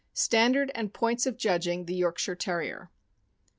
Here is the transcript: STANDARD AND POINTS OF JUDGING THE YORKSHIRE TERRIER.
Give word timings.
STANDARD 0.13 0.71
AND 0.73 0.95
POINTS 0.95 1.27
OF 1.27 1.37
JUDGING 1.37 1.85
THE 1.85 1.93
YORKSHIRE 1.93 2.35
TERRIER. 2.37 2.89